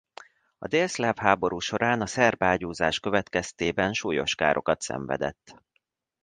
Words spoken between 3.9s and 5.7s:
súlyos károkat szenvedett.